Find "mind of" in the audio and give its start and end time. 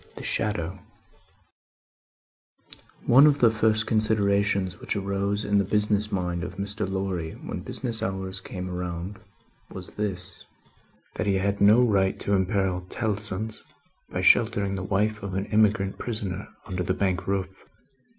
6.11-6.55